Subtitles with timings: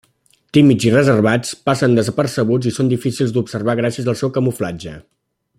[0.57, 4.99] Tímids i reservats, passen desapercebuts i són difícils d'observar gràcies al seu camuflatge.